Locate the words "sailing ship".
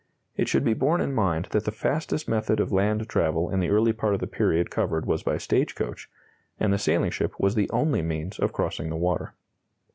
6.79-7.39